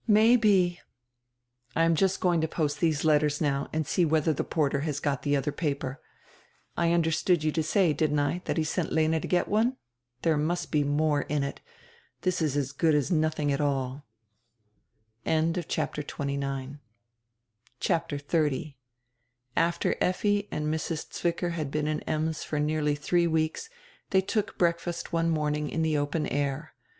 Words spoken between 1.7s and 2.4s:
"I am just